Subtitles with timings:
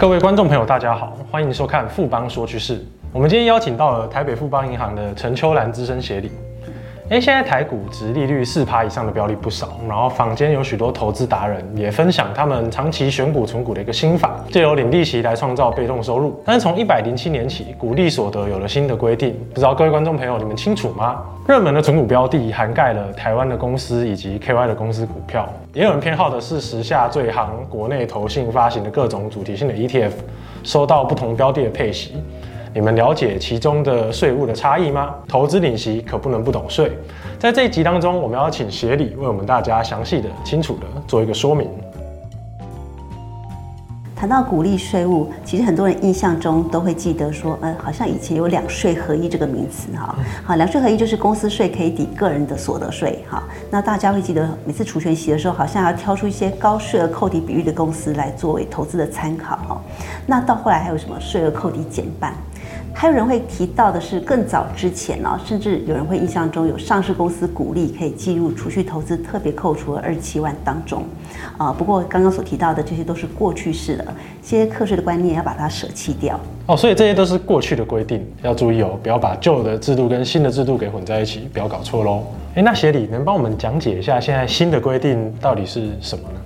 [0.00, 2.80] 各位观众朋友，大家好，欢迎收看富邦说趋势。
[3.12, 6.30] 我们今天邀请到了台北富邦银行的陈秋兰资深协理。
[7.10, 16.38] 哎，现在台股殖利率四趴以上的标的不少，然后坊间有许多投资达人也分享他们长期选股存股的一个心法，借由领利息来创造被动收入。
[16.44, 21.22] 但是从一百零七年起，股利所得有了新的规定，不知道各位观众朋友你们清楚吗？
[21.46, 30.12] 热门的存股标的涵盖了台湾的公司以及 KY 的公司股票，也有人偏好的是时下最夯国内投信发行的各种主题性的 ETF，
[30.62, 32.22] 收到不同标的的配息。
[32.74, 35.14] 你们了解其中的税务的差异吗？
[35.26, 36.92] 投资领息可不能不懂税。
[37.38, 41.68] 在这一集当中，我们要请协理为我们大家详细的、清楚的做一个说明。
[44.14, 50.12] 谈到股利税务，其实很多人印象中都会记得说，呃，好像以前有两税合一这个名词哈。
[50.44, 53.44] 好，两税合一就是公司税可以抵个人的所得税哈。
[53.70, 59.80] 那大家会记得每次除权息的时候，好像要挑出一些高税额扣抵比率的公司来作为投资的参考哈。
[60.26, 62.34] 那到后来还有什么税额扣抵减半？
[62.94, 71.04] 还有人会提到的是，更早之前呢，甚至有人会印象中有上市公司股利可以计入储蓄投资特别扣除额二十七万当中，
[71.56, 74.04] 啊，不过刚刚所提到的这些都是过去式的，
[74.42, 76.38] 这些课税的观念要把它舍弃掉。
[76.66, 82.24] 哦，所以这些都是过去的规定，要注意哦，不要把旧的制度跟新的制度给混在一起，不要搞错喽。
[82.56, 86.40] 哎，那协理能帮我们讲解一下现在新的规定到底是什么呢？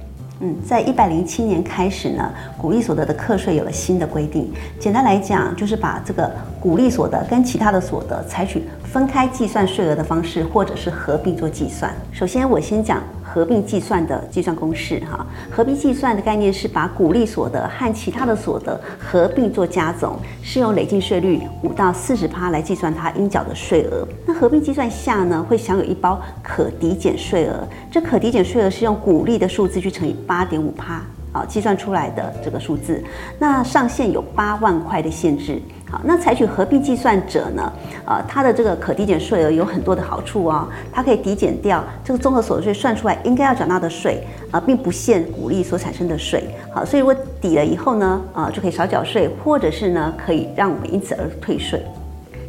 [0.45, 4.53] 嗯，在一百零七年开始呢，股利所得的课税有了新的规定。
[4.81, 11.91] 简单来讲，就是把这个股利所得跟其他的所得采取分开计算税额的方式，或者是合并做计算。
[12.12, 13.03] 首先，我先讲。
[13.25, 24.07] 合并计算的计算公式，哈，合并计算的概念是把股利所得和其他的所得合并做加总，是用累进税率五到四十趴来计算它应缴的税额。
[24.27, 31.01] 那合并计算下呢，会享有一包可抵减税额，这可抵减税额是用股利的数字去乘以八点五趴。
[31.33, 33.03] 啊，计算出来的这个数字，
[33.39, 35.59] 那上限有八万块的限制。
[35.92, 37.70] 好，那采取合并计算者呢，
[38.07, 46.45] 呃，它的这个可抵减税额有很多的好处哦，它可以抵减掉这个综合所得税算出来应该要缴纳的税，啊，并不限鼓励所产生的税。
[46.73, 51.85] 好，所以如果抵了以后呢，啊，就可以少缴税，或者是呢，可以让我们因此而退税。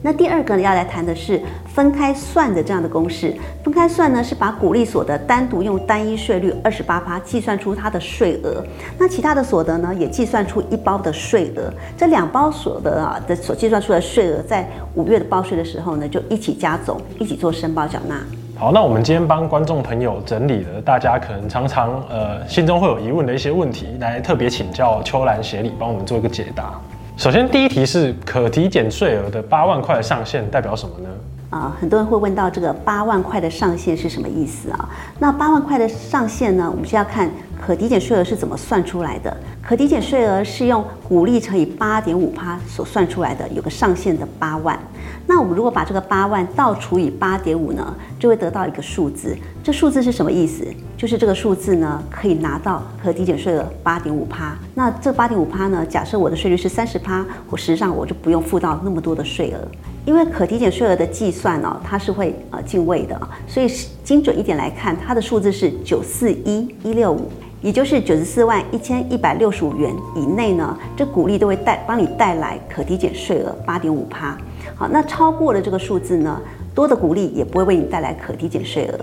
[0.05, 3.33] 那第二个呢，要来谈的是分开算的这样的公式。
[3.63, 8.61] 分开算呢，是把股利所得单独用单一税率二十八趴计算出它的税额，
[8.99, 11.73] 那其他的所得呢，也计算出一包的税额。
[11.95, 18.19] 这两包所得啊的所计算出来的税额，在五月的报税的时候呢，就一起加总，一起做申报缴纳。
[18.57, 26.73] 好，那我们今天帮观众朋友整理了大家可能常常呃心中会有疑问的一些问题，来特别请教秋兰协理帮我们做一个解答。
[27.15, 31.09] 首先，第一题是可抵减税额的八万块的上限代表什么呢？
[31.51, 34.89] 啊，很多人会问到这个八万块的上限是什么意思啊？
[35.19, 37.29] 那八万块的上限呢，我们需要看
[37.61, 39.37] 可抵减税额是怎么算出来的。
[39.65, 44.77] 可抵减税额是用股利乘以八点五趴所算出来的，有个上限的八万。
[45.25, 49.37] 那我们如果把这个八万倒除以八点五呢，就会得到一个数字。
[49.63, 50.67] 这数字是什么意思？
[50.97, 54.53] 就是这个数字呢，可以拿到可抵减税额八点五趴。
[54.75, 59.59] 那这八点五趴呢，假设我的税率是三十趴，我实际上我就不用付到那么多的税额，
[60.05, 67.31] 因为可抵减税额的计算呢、它是会呃进位的，所以精准一点来看，它的数字是九四一一六五。
[67.63, 74.37] 也就是九十四万一千一百六十五元以内呢，这股利都会带帮你带来可抵减税额八点五趴。
[74.75, 76.41] 好，那超过了这个数字呢，
[76.75, 78.99] 多的股利也不会为你带来可抵减税额。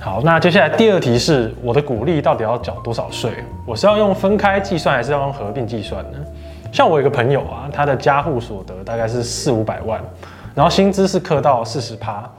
[0.00, 3.32] 好，那接下来第二题是我的股利到底要缴多少税？
[3.66, 6.18] 我是要用分开计算还是要用合并计算呢？
[6.70, 10.00] 像我有个朋友啊，他的家户所得大概是四五百万。
[10.54, 12.30] 然后薪资是课到四十趴，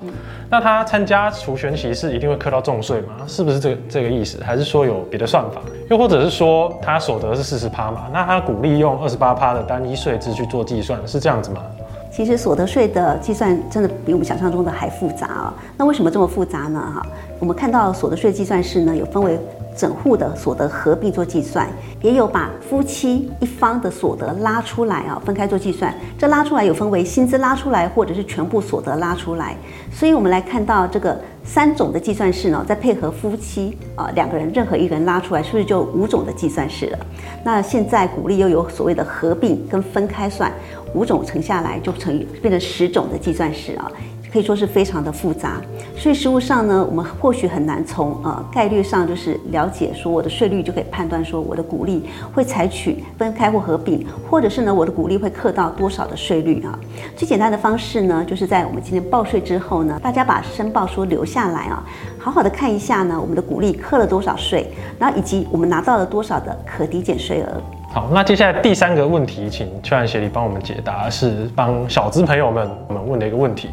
[0.49, 3.09] 那他参加除权息是一定会课到重税吗？
[3.27, 4.41] 是不是这个这个意思？
[4.41, 5.59] 还是说有别的算法？
[5.89, 8.07] 又或者是说他所得是四十趴嘛？
[8.13, 11.61] 那他股利用二十八趴的单一税制去做计算，是这样子吗？
[12.09, 15.53] 其实所得税的计算真的比我们想象中的还复杂啊。
[15.75, 16.79] 那为什么这么复杂呢？
[16.95, 17.05] 哈，
[17.39, 19.37] 我们看到所得税计算式呢，有分为。
[19.75, 21.67] 整户的所得合并做计算，
[22.01, 25.93] 也有把夫妻一方的所得拉出来啊，分开做计算。
[26.17, 29.55] 这拉出来有分为薪资拉出来，或者是全部所得拉出来。
[29.91, 36.99] 所以我们来看到这个三种的计算式呢，再配合夫妻啊两个人任何一个人拉出来，是不是就五种的计算式了？
[37.43, 40.51] 那现在鼓励又有所谓的合并跟分开算，
[40.93, 43.91] 五种乘下来就乘以变成十种的计算式啊。
[44.35, 45.61] 可以说是非常的复杂，
[45.96, 52.03] 所以实务上呢，我们或许很难从呃概率上就是了解说我的税率就可以判断说我的股利
[52.34, 56.78] 会采取分开或合并，或者是呢我的股利会克到多少的税率啊？
[57.16, 61.81] 最简单的方式呢，就是在我们今天报税之后呢，大家把申报书留下来啊，
[62.20, 67.61] 好好的看一下呢我们的股利克了多少税，然后以及我们拿到了多少的可抵减税额。
[67.95, 73.69] 好，那接下来第三个问题，请邱兰协理帮我们解答，是帮小资朋友们我们问的一个问题，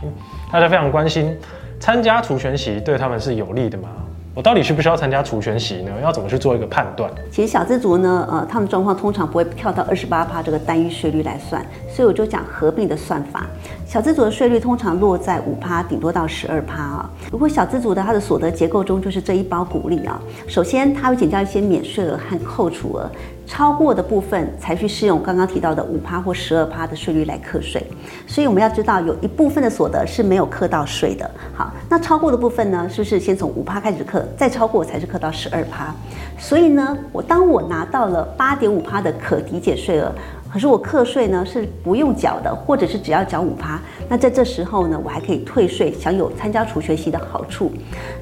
[0.52, 1.36] 大家非常关心，
[1.80, 3.88] 参加除权息对他们是有利的吗？
[4.32, 5.90] 我到底需不需要参加除权息呢？
[6.00, 7.10] 要怎么去做一个判断？
[7.32, 11.60] 其实小资族呢，呃，他们状况通常不会跳到二十八趴这个单一税率来算，
[11.90, 13.44] 所以我就讲合并的算法。
[13.84, 17.10] 小资族的税率通常落在五趴，顶多到十二趴啊。
[17.32, 23.10] 如果小资族的他的所得结构中就是这一包股利啊，首先他会减掉一些免税额和扣除额。
[23.52, 27.86] 超过的部分才去适用刚刚提到的五趴或十二趴的税率来课税，
[28.26, 31.30] 所以我们要知道有一部分的所得是没有课到税的。
[31.52, 35.94] 好，那超过的部分呢，是不是先从五趴开始课，再超过才是课到十二趴？
[36.38, 40.10] 所以呢，我当我拿到了八点五趴的可抵减税额。
[40.52, 43.80] 可是我课税呢是不用缴的，或者是只要缴五趴。
[44.06, 47.72] 那在这时候呢，我还可以退税，享有参加除学习的好处。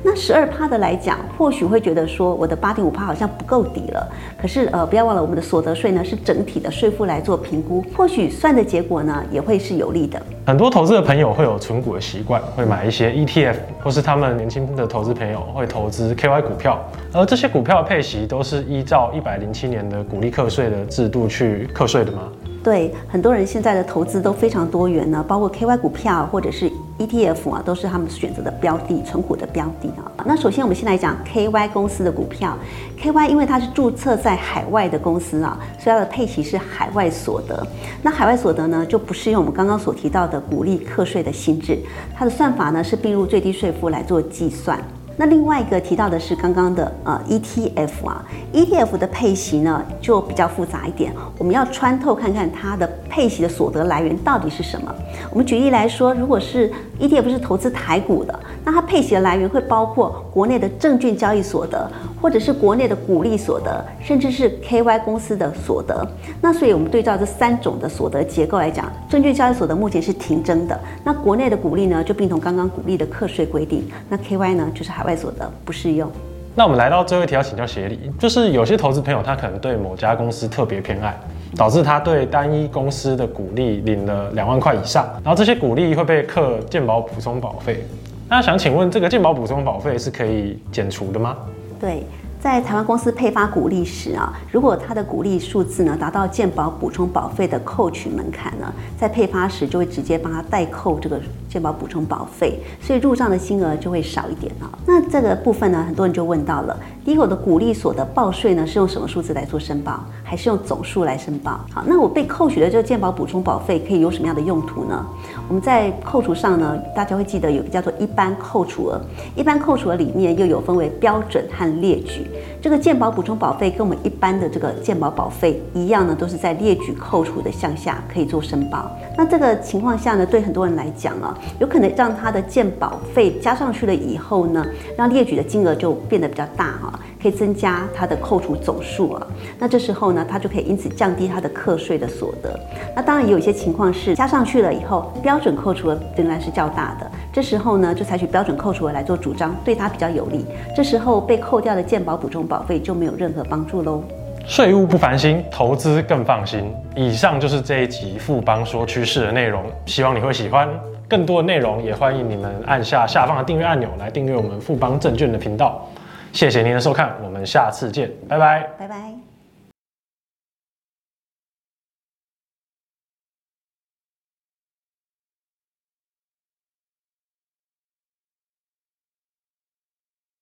[0.01, 4.09] 那十二趴的来讲，或许会觉得说我的八点五趴好像不够抵了。
[4.41, 10.23] 可是呃，不要忘了我们的所得税呢是整体的税负来做评估，或许算的结果呢也会是有利的。
[10.51, 13.55] 很多投资的朋友会有存股的习惯，会买一些 ETF，
[13.85, 16.77] 或是他们年轻的投资朋友会投资 KY 股票，
[17.13, 22.23] 而这些股票的配息都是依照一百零七年的股利课税的制度去课税的吗？
[22.65, 26.70] 对，很多人现在的投资都非常多元呢，包括 KY 股票或者是
[27.01, 30.13] ETF 啊，都是他们选择的标的，存股的标的啊。
[30.27, 32.55] 那首先我们先来讲 KY 公司的股票
[33.01, 37.67] ，KY 因为它是注册在海外的公司啊，所以它的配息是海外所得。
[38.03, 41.79] 那海外所得呢，就不适用我们刚刚所提到的股利课税的性质，
[42.15, 44.79] 它的算法呢是并入最低税负来做计算。
[45.21, 48.25] 那另外一个提到的是刚刚的呃 ETF 啊
[48.55, 54.91] ，ETF 的配息呢就比较复杂一点，我们要穿透看看它的配息的所得来源到底是什么。
[55.31, 61.87] 我们举例来说，如果是 ETF 是投资台股的，那它配息的来源会包括国内的证券交易所得，
[62.19, 66.11] 或者是国内的股利所得，甚至是 KY 公司的所得。
[66.41, 75.10] 那所以我们对照这三种的所得结构来讲，证券交易所得目前是停征的，那国内的股利呢就并同刚刚股利的课税规定，那 KY 呢就是海外。
[75.17, 76.11] 所得不适用。
[76.55, 81.17] 那我们来到最后一题，要请教协理，就是有些投资朋友他可能对某家公司特别偏爱，
[81.57, 87.85] 导致他对单一公司的股利领了两万块以上，然后这些股利会被课健保补充保费。
[88.29, 91.37] 那想请问，这个健保补充保费是可以减除的吗？
[91.81, 92.03] 对。
[92.41, 101.21] 在台湾公司配发股利时啊，如果它的股利数字呢达到健保补充保费的扣取门槛呢，在配发时就会直接帮他代扣这个
[101.51, 104.73] 健保补充保费，所以入账的金额就会少一点啊。
[104.87, 111.61] 那这个部分呢，很多人就问到了，第一个我的股利所得报税呢是用什么数字来做申报，还是用总数来申报？
[111.71, 115.05] 好，那我被扣取的这个健保补充保费可以有什么样的用途呢？
[115.47, 118.99] 我们在扣除上呢，大家会记得有个叫做一般扣除额，
[119.37, 122.27] 一般扣除额里面又有分为标准和列举。
[122.61, 128.91] 这个健保补充保费跟我们一般的这个健保保费一样呢，都是在列举扣除的项下可以做申报。
[129.17, 134.65] 那这个情况下呢，对很多人来讲啊，有可能让他的健保费加上去了以后呢，
[134.97, 139.27] 让列举的金额就变得比较大哈，可以增加他的扣除总数啊。
[139.59, 142.59] 那这时候呢，他就可以因此降低他的课税的所得。
[142.95, 147.11] 那当然也有一些情况是加上去了以后，标准扣除额仍然是较大的。
[147.33, 150.45] 这时候呢，就采取标准扣除额来做主张，对他比较有利。
[150.77, 154.05] 这时候被扣掉的健保补充保费就没有任何帮助喽。
[154.47, 156.73] 税务不烦心，投资更放心。
[156.95, 160.69] 以上就是这一集富邦说趋势的内容，希望你会喜欢。
[161.09, 165.85] 更多的内容也欢迎你们按下下方的订阅按钮来订阅我们富邦证券的频道。
[166.33, 169.30] 谢谢您的收看，我们下次见，拜拜，拜拜。